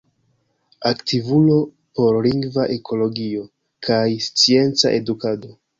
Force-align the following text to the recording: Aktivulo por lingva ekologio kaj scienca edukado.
Aktivulo 0.91 1.57
por 1.99 2.19
lingva 2.29 2.67
ekologio 2.79 3.47
kaj 3.91 4.05
scienca 4.31 4.99
edukado. 5.03 5.59